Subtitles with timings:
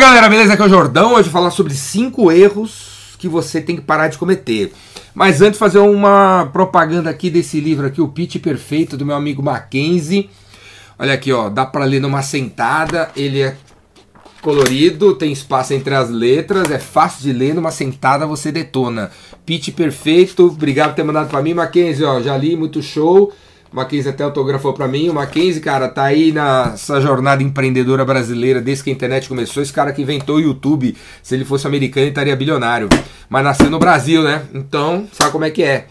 [0.00, 0.54] galera, beleza?
[0.54, 1.08] Aqui é o Jordão.
[1.10, 4.72] Hoje eu vou falar sobre 5 erros que você tem que parar de cometer.
[5.14, 9.42] Mas antes fazer uma propaganda aqui desse livro aqui, O Pitch Perfeito, do meu amigo
[9.42, 10.30] Mackenzie.
[10.98, 13.54] Olha aqui, ó, dá para ler numa sentada, ele é
[14.40, 19.10] colorido, tem espaço entre as letras, é fácil de ler, numa sentada você detona.
[19.44, 23.34] Pitch Perfeito, obrigado por ter mandado para mim, Mackenzie, ó, já li, muito show.
[23.72, 25.08] O Mackenzie até autografou para mim.
[25.08, 29.62] O Mackenzie, cara, tá aí nessa jornada empreendedora brasileira desde que a internet começou.
[29.62, 32.88] Esse cara que inventou o YouTube, se ele fosse americano, ele estaria bilionário.
[33.28, 34.42] Mas nasceu no Brasil, né?
[34.52, 35.86] Então, sabe como é que é.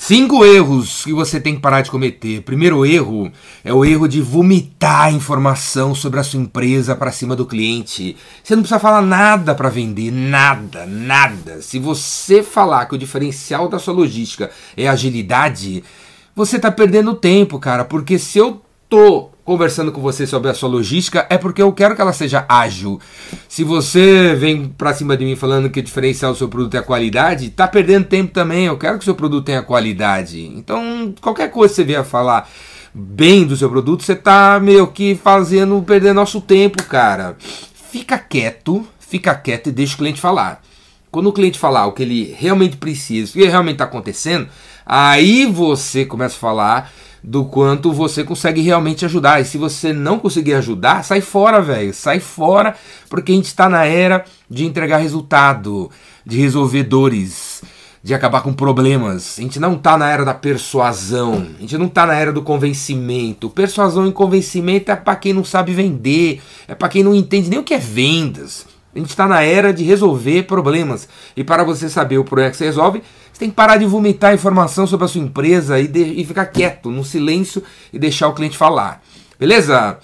[0.00, 2.40] Cinco erros que você tem que parar de cometer.
[2.42, 3.32] Primeiro erro
[3.64, 8.16] é o erro de vomitar informação sobre a sua empresa para cima do cliente.
[8.40, 11.60] Você não precisa falar nada para vender, nada, nada.
[11.62, 15.82] Se você falar que o diferencial da sua logística é agilidade,
[16.38, 20.68] você está perdendo tempo, cara, porque se eu tô conversando com você sobre a sua
[20.68, 23.00] logística é porque eu quero que ela seja ágil.
[23.48, 26.78] Se você vem para cima de mim falando que o diferencial do seu produto é
[26.78, 28.66] a qualidade, tá perdendo tempo também.
[28.66, 30.46] Eu quero que o seu produto tenha qualidade.
[30.46, 32.48] Então, qualquer coisa que você vier falar
[32.94, 37.36] bem do seu produto, você tá meio que fazendo perder nosso tempo, cara.
[37.90, 40.62] Fica quieto, fica quieto e deixa o cliente falar.
[41.10, 44.48] Quando o cliente falar o que ele realmente precisa, o que realmente está acontecendo,
[44.90, 46.90] Aí você começa a falar
[47.22, 49.38] do quanto você consegue realmente ajudar.
[49.38, 51.92] E se você não conseguir ajudar, sai fora, velho.
[51.92, 52.74] Sai fora,
[53.10, 55.90] porque a gente está na era de entregar resultado,
[56.24, 57.62] de resolver dores,
[58.02, 59.38] de acabar com problemas.
[59.38, 62.40] A gente não está na era da persuasão, a gente não está na era do
[62.40, 63.50] convencimento.
[63.50, 67.58] Persuasão e convencimento é para quem não sabe vender, é para quem não entende nem
[67.58, 68.64] o que é vendas.
[68.98, 71.08] A gente está na era de resolver problemas.
[71.36, 73.00] E para você saber o problema que você resolve,
[73.32, 76.46] você tem que parar de vomitar informação sobre a sua empresa e, de, e ficar
[76.46, 79.00] quieto, no silêncio e deixar o cliente falar.
[79.38, 79.98] Beleza?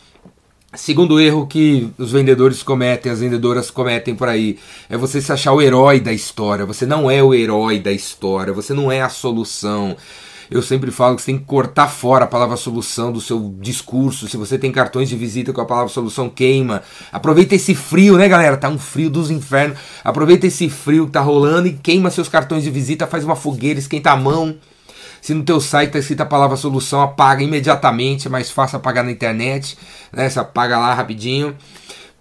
[0.77, 5.53] Segundo erro que os vendedores cometem, as vendedoras cometem por aí, é você se achar
[5.53, 6.65] o herói da história.
[6.65, 9.97] Você não é o herói da história, você não é a solução.
[10.55, 14.29] Eu sempre falo que você tem que cortar fora a palavra solução do seu discurso.
[14.29, 16.81] Se você tem cartões de visita com a palavra solução, queima.
[17.11, 18.57] Aproveita esse frio, né, galera?
[18.57, 19.77] Tá um frio dos infernos.
[20.05, 23.81] Aproveita esse frio que tá rolando e queima seus cartões de visita, faz uma fogueira,
[23.81, 24.55] esquenta a mão.
[25.21, 29.03] Se no teu site tá escrita a palavra solução, apaga imediatamente, é mais fácil apagar
[29.03, 29.77] na internet,
[30.13, 30.31] né?
[30.31, 31.57] Você apaga lá rapidinho.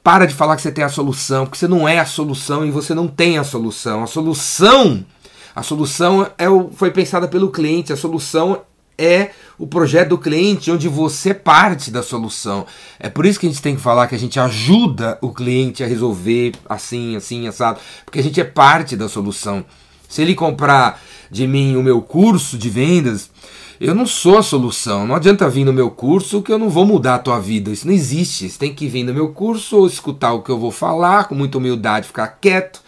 [0.04, 2.72] Para de falar que você tem a solução, porque você não é a solução e
[2.72, 4.02] você não tem a solução.
[4.02, 5.06] A solução
[5.56, 8.62] a solução é o, foi pensada pelo cliente, a solução
[8.98, 12.66] é o projeto do cliente, onde você parte da solução.
[13.00, 15.84] É por isso que a gente tem que falar que a gente ajuda o cliente
[15.84, 19.66] a resolver assim, assim, assado, porque a gente é parte da solução.
[20.08, 23.32] Se ele comprar de mim o meu curso de vendas,
[23.80, 25.08] eu não sou a solução.
[25.08, 27.72] Não adianta vir no meu curso que eu não vou mudar a tua vida.
[27.72, 28.48] Isso não existe.
[28.48, 31.34] Você tem que vir no meu curso ou escutar o que eu vou falar com
[31.34, 32.83] muita humildade, ficar quieto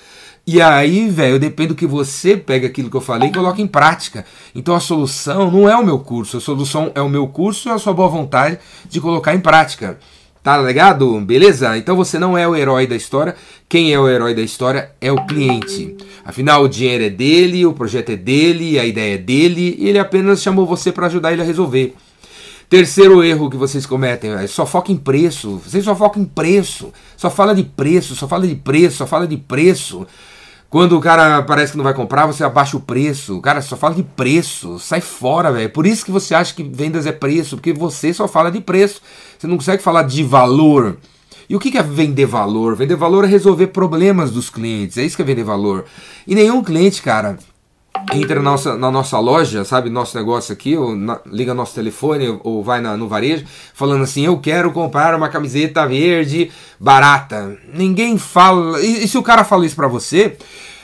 [0.48, 3.68] e aí, velho, depende do que você pega aquilo que eu falei e coloca em
[3.68, 4.26] prática.
[4.54, 7.72] Então a solução não é o meu curso, a solução é o meu curso e
[7.72, 9.98] a sua boa vontade de colocar em prática.
[10.44, 11.20] Tá ligado?
[11.22, 11.76] Beleza?
[11.76, 13.36] Então você não é o herói da história.
[13.68, 15.98] Quem é o herói da história é o cliente.
[16.24, 19.98] Afinal, o dinheiro é dele, o projeto é dele, a ideia é dele, e ele
[19.98, 21.96] apenas chamou você para ajudar ele a resolver.
[22.70, 25.62] Terceiro erro que vocês cometem, é só foca em preço.
[25.66, 26.94] Vocês só focam em preço.
[27.18, 30.06] Só fala de preço, só fala de preço, só fala de preço.
[30.76, 33.40] Quando o cara parece que não vai comprar, você abaixa o preço.
[33.40, 34.78] Cara, só fala de preço.
[34.78, 35.70] Sai fora, velho.
[35.70, 39.02] Por isso que você acha que vendas é preço, porque você só fala de preço.
[39.40, 40.98] Você não consegue falar de valor.
[41.50, 42.76] E o que é vender valor?
[42.76, 44.98] Vender valor é resolver problemas dos clientes.
[44.98, 45.86] É isso que é vender valor.
[46.28, 47.40] E nenhum cliente, cara,
[48.14, 52.40] entra na nossa, na nossa loja, sabe, nosso negócio aqui, ou na, liga nosso telefone,
[52.44, 57.58] ou vai na, no varejo, falando assim, eu quero comprar uma camiseta verde barata.
[57.74, 58.80] Ninguém fala.
[58.82, 60.38] E, e se o cara fala isso pra você,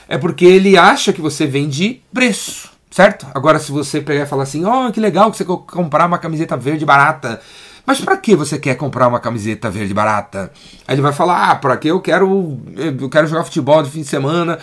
[0.08, 3.28] é porque ele acha que você vende preço, certo?
[3.34, 6.58] Agora, se você pegar e falar assim, oh, que legal que você comprar uma camiseta
[6.58, 7.42] verde barata.
[7.86, 10.52] Mas para que você quer comprar uma camiseta verde barata?
[10.88, 14.02] Aí ele vai falar, ah, para que eu quero eu quero jogar futebol no fim
[14.02, 14.60] de semana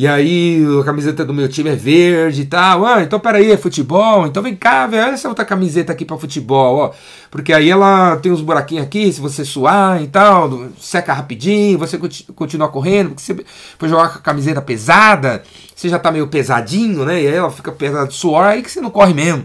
[0.00, 2.86] e aí a camiseta do meu time é verde e tal.
[2.86, 4.26] Ah, então peraí, é futebol?
[4.26, 6.92] Então vem cá, velho, essa outra camiseta aqui para futebol, ó.
[7.30, 11.98] Porque aí ela tem uns buraquinhos aqui, se você suar e tal, seca rapidinho, você
[12.34, 13.44] continua correndo, porque você
[13.78, 15.42] for jogar com a camiseta pesada,
[15.76, 17.22] você já tá meio pesadinho, né?
[17.22, 19.44] E aí ela fica pesada de suor, aí que você não corre mesmo.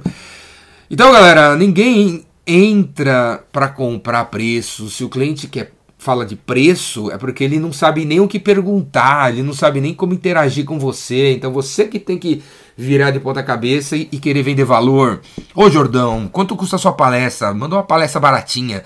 [0.90, 4.90] Então, galera, ninguém entra para comprar preço.
[4.90, 5.75] Se o cliente quer
[6.06, 9.82] fala de preço é porque ele não sabe nem o que perguntar, ele não sabe
[9.82, 11.34] nem como interagir com você.
[11.34, 12.44] Então você que tem que
[12.78, 15.22] virar de ponta cabeça e, e querer vender valor.
[15.56, 17.52] Ô Jordão, quanto custa a sua palestra?
[17.56, 18.84] Manda uma palestra baratinha.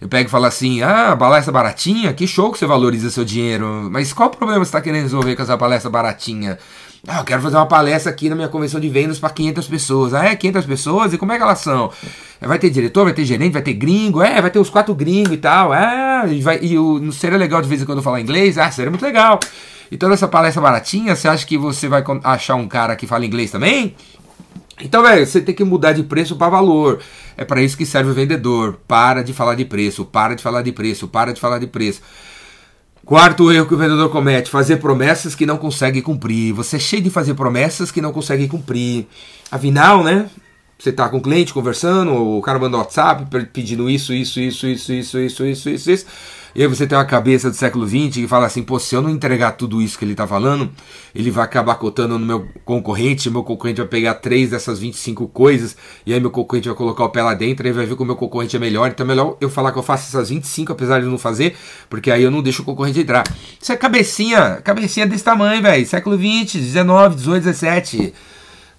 [0.00, 3.88] Eu pego e falo assim: ah, palestra baratinha, que show que você valoriza seu dinheiro.
[3.90, 6.58] Mas qual o problema você está querendo resolver com essa palestra baratinha?
[7.06, 10.14] Ah, eu quero fazer uma palestra aqui na minha convenção de vendas para 500 pessoas.
[10.14, 10.34] Ah, é?
[10.36, 11.12] 500 pessoas?
[11.12, 11.90] E como é que elas são?
[12.46, 14.20] Vai ter diretor, vai ter gerente, vai ter gringo?
[14.22, 15.72] É, vai ter os quatro gringos e tal.
[15.72, 18.58] Ah, e, vai, e o, seria legal de vez em quando falar inglês?
[18.58, 19.38] Ah, seria muito legal.
[19.90, 23.50] Então, nessa palestra baratinha, você acha que você vai achar um cara que fala inglês
[23.50, 23.94] também?
[24.80, 27.00] Então, velho, você tem que mudar de preço para valor.
[27.36, 28.80] É para isso que serve o vendedor.
[28.88, 32.00] Para de falar de preço, para de falar de preço, para de falar de preço.
[33.04, 36.52] Quarto erro que o vendedor comete: fazer promessas que não consegue cumprir.
[36.54, 39.06] Você é cheio de fazer promessas que não consegue cumprir.
[39.50, 40.28] Afinal, né?
[40.82, 44.92] Você está com o cliente conversando, o cara manda WhatsApp pedindo isso, isso, isso, isso,
[44.92, 46.06] isso, isso, isso, isso, isso.
[46.56, 49.00] E aí você tem uma cabeça do século XX que fala assim, pô, se eu
[49.00, 50.72] não entregar tudo isso que ele está falando,
[51.14, 55.76] ele vai acabar cotando no meu concorrente, meu concorrente vai pegar três dessas 25 coisas,
[56.04, 58.04] e aí meu concorrente vai colocar o pé lá dentro, aí vai ver que o
[58.04, 60.98] meu concorrente é melhor, então é melhor eu falar que eu faço essas 25, apesar
[60.98, 61.54] de não fazer,
[61.88, 63.22] porque aí eu não deixo o concorrente entrar.
[63.60, 68.12] Isso é cabecinha, cabecinha desse tamanho, velho, século XX, 19, 18, 17.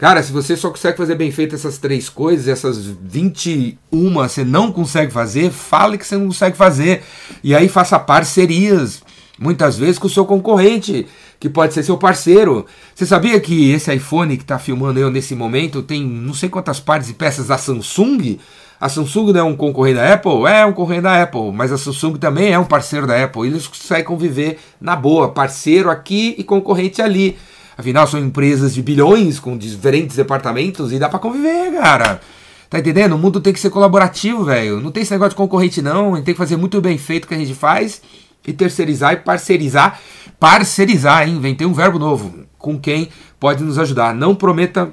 [0.03, 4.69] Cara, se você só consegue fazer bem feito essas três coisas, essas 21 você não
[4.69, 7.03] consegue fazer, fale que você não consegue fazer.
[7.41, 9.01] E aí faça parcerias,
[9.39, 11.07] muitas vezes com o seu concorrente,
[11.39, 12.65] que pode ser seu parceiro.
[12.93, 16.81] Você sabia que esse iPhone que está filmando eu nesse momento tem não sei quantas
[16.81, 18.39] partes e peças da Samsung?
[18.81, 20.45] A Samsung não é um concorrente da Apple?
[20.47, 23.47] É um concorrente da Apple, mas a Samsung também é um parceiro da Apple.
[23.47, 27.37] Eles conseguem conviver na boa, parceiro aqui e concorrente ali.
[27.77, 32.21] Afinal, são empresas de bilhões com diferentes departamentos e dá para conviver, cara.
[32.69, 33.13] Tá entendendo?
[33.13, 34.81] O mundo tem que ser colaborativo, velho.
[34.81, 36.13] Não tem esse negócio de concorrente, não.
[36.13, 38.01] A gente tem que fazer muito bem feito o que a gente faz
[38.47, 39.99] e terceirizar e parcerizar.
[40.39, 41.35] Parcerizar, hein?
[41.35, 42.45] Inventei um verbo novo.
[42.57, 43.09] Com quem
[43.39, 44.15] pode nos ajudar.
[44.15, 44.91] Não prometa.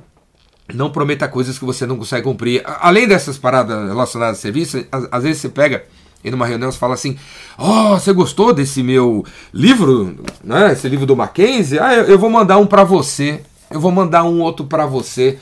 [0.74, 2.62] Não prometa coisas que você não consegue cumprir.
[2.64, 5.84] Além dessas paradas relacionadas a serviço, às vezes você pega
[6.22, 7.16] e numa reunião você fala assim:
[7.56, 10.16] Ó, oh, você gostou desse meu livro?
[10.44, 10.72] Né?
[10.72, 11.78] Esse livro do Mackenzie?
[11.78, 13.40] Ah, eu, eu vou mandar um para você.
[13.70, 15.38] Eu vou mandar um outro para você.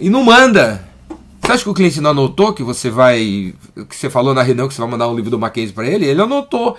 [0.00, 0.86] E não manda.
[1.42, 3.54] Você acha que o cliente não anotou que você vai.
[3.88, 6.06] que você falou na reunião que você vai mandar um livro do Mackenzie para ele?
[6.06, 6.76] Ele anotou.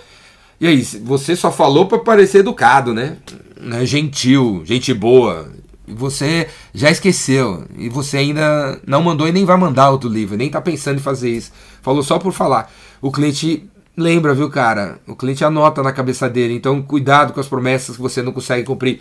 [0.60, 3.18] E aí, você só falou para parecer educado, né?
[3.60, 3.86] né?
[3.86, 5.50] Gentil, gente boa.
[5.90, 7.66] E você já esqueceu.
[7.78, 10.38] E você ainda não mandou e nem vai mandar outro livro.
[10.38, 11.52] Nem tá pensando em fazer isso.
[11.82, 12.72] Falou só por falar
[13.02, 15.00] o cliente lembra, viu, cara?
[15.08, 16.54] O cliente anota na cabeça dele.
[16.54, 19.00] Então, cuidado com as promessas que você não consegue cumprir.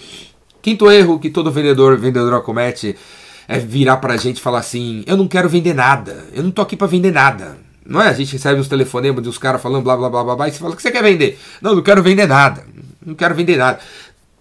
[0.61, 2.97] Quinto erro que todo vendedor, vendedor comete
[3.47, 6.63] é virar pra gente e falar assim: eu não quero vender nada, eu não tô
[6.63, 7.57] aqui para vender nada.
[7.87, 8.09] Não é?
[8.09, 10.59] A gente recebe os telefonemas dos caras falando blá blá blá blá blá e você
[10.59, 11.39] fala: o que você quer vender?
[11.63, 12.65] Não, não quero vender nada,
[13.05, 13.79] não quero vender nada.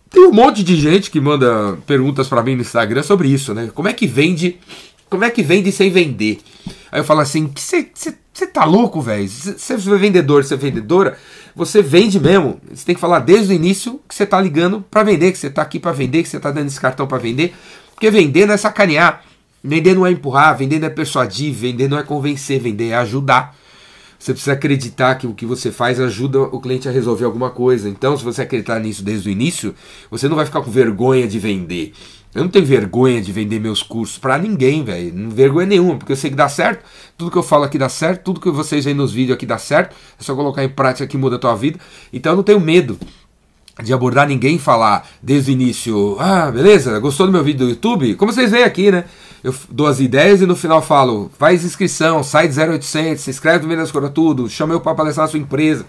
[0.09, 3.69] Tem um monte de gente que manda perguntas para mim no Instagram sobre isso, né?
[3.73, 4.57] Como é que vende?
[5.09, 6.39] Como é que vende sem vender?
[6.91, 9.27] Aí eu falo assim: você tá louco, velho?
[9.27, 11.17] Você é vendedor, você é vendedora,
[11.55, 12.59] você vende mesmo.
[12.71, 15.49] Você tem que falar desde o início que você tá ligando para vender, que você
[15.49, 17.53] tá aqui para vender, que você tá dando esse cartão para vender.
[17.93, 19.23] Porque vender não é sacanear.
[19.63, 23.55] Vender não é empurrar, vender não é persuadir, vender não é convencer, vender é ajudar.
[24.19, 27.87] Você precisa acreditar que o que você faz ajuda o cliente a resolver alguma coisa.
[27.87, 29.75] Então, se você acreditar nisso desde o início,
[30.09, 31.93] você não vai ficar com vergonha de vender.
[32.33, 35.13] Eu não tenho vergonha de vender meus cursos para ninguém, velho.
[35.13, 36.83] Não vergonha nenhuma, porque eu sei que dá certo.
[37.17, 39.57] Tudo que eu falo aqui dá certo, tudo que vocês veem nos vídeos aqui dá
[39.57, 39.95] certo.
[40.19, 41.79] É só colocar em prática que muda a tua vida.
[42.11, 42.97] Então eu não tenho medo
[43.83, 47.69] de abordar ninguém e falar desde o início, ah, beleza, gostou do meu vídeo do
[47.69, 48.15] YouTube?
[48.15, 49.05] Como vocês veem aqui, né?
[49.47, 53.63] Eu dou as ideias e no final falo, faz inscrição, sai de 0800, se inscreve
[53.63, 55.85] no Vendas Cora Tudo, chama eu para palestrar na sua empresa.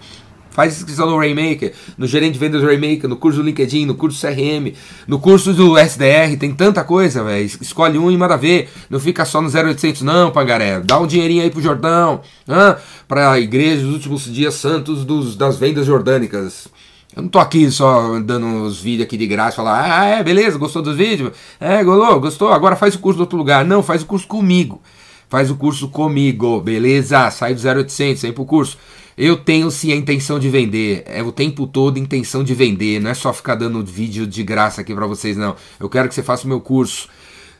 [0.49, 4.25] Faz inscrição no Rainmaker, no gerente de vendas Rainmaker, no curso do LinkedIn, no curso
[4.25, 4.73] CRM,
[5.05, 7.45] no curso do SDR, tem tanta coisa, velho.
[7.59, 8.69] Escolhe um e manda ver.
[8.89, 10.79] Não fica só no 0800, não, Pangaré.
[10.79, 12.77] Dá um dinheirinho aí pro Jordão, ah,
[13.09, 16.69] a igreja dos últimos dias santos dos, das vendas jordânicas.
[17.15, 20.57] Eu não tô aqui só dando os vídeos aqui de graça, falar, ah, é, beleza,
[20.57, 21.31] gostou dos vídeos?
[21.59, 23.65] É, gostou, gostou, agora faz o curso do outro lugar.
[23.65, 24.81] Não, faz o curso comigo.
[25.27, 27.29] Faz o curso comigo, beleza?
[27.29, 28.77] Sai do 0800, vem pro curso.
[29.17, 31.03] Eu tenho sim a intenção de vender.
[31.05, 32.99] É o tempo todo intenção de vender.
[32.99, 35.55] Não é só ficar dando vídeo de graça aqui para vocês, não.
[35.79, 37.09] Eu quero que você faça o meu curso.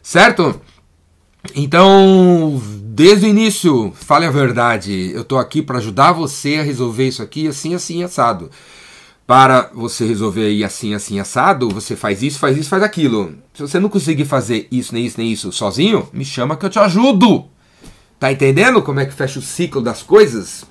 [0.01, 0.59] Certo?
[1.55, 5.11] Então, desde o início, fale a verdade.
[5.13, 8.49] Eu estou aqui para ajudar você a resolver isso aqui assim, assim, assado.
[9.29, 13.35] Para você resolver aí assim, assim, assado, você faz isso, faz isso, faz aquilo.
[13.53, 16.69] Se você não conseguir fazer isso, nem isso, nem isso sozinho, me chama que eu
[16.71, 17.45] te ajudo.
[18.19, 20.65] Tá entendendo como é que fecha o ciclo das coisas?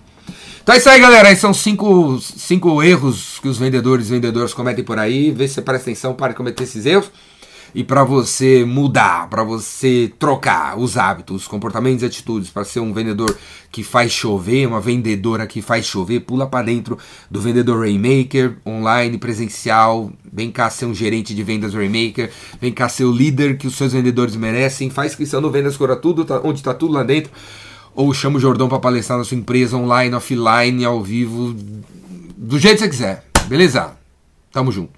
[0.61, 1.29] Então é isso aí, galera.
[1.31, 5.31] Esses são cinco, cinco erros que os vendedores e vendedoras cometem por aí.
[5.31, 7.12] Vê se você presta atenção para cometer esses erros.
[7.75, 12.80] E para você mudar, para você trocar os hábitos, os comportamentos e atitudes para ser
[12.80, 13.37] um vendedor
[13.70, 16.98] que faz chover, uma vendedora que faz chover, pula para dentro
[17.30, 22.88] do vendedor Rainmaker, online, presencial, vem cá ser um gerente de vendas Rainmaker, vem cá
[22.88, 26.40] ser o líder que os seus vendedores merecem, faz inscrição no Vendas Cura Tudo, tá,
[26.42, 27.30] onde está tudo lá dentro,
[27.94, 31.54] ou chama o Jordão para palestrar na sua empresa online, offline, ao vivo,
[32.37, 33.96] do jeito que você quiser, beleza?
[34.52, 34.98] Tamo junto.